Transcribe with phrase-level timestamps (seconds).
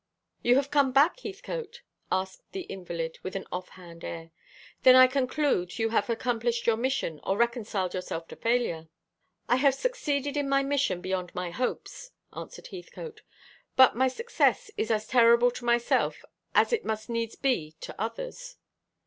[0.41, 4.31] "You have come back, Heathcote?" asked the invalid, with an off hand air.
[4.81, 8.87] "Then I conclude you have accomplished your mission, or reconciled yourself to failure."
[9.47, 13.21] "I have succeeded in my mission beyond my hopes," answered Heathcote.
[13.75, 16.25] "But my success is as terrible to myself
[16.55, 18.57] as it must needs be to others."